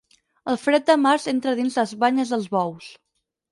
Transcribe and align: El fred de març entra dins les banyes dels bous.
El 0.53 0.55
fred 0.61 0.87
de 0.87 0.95
març 1.01 1.29
entra 1.33 1.53
dins 1.61 1.79
les 1.83 1.95
banyes 2.07 2.35
dels 2.37 2.51
bous. 2.59 2.91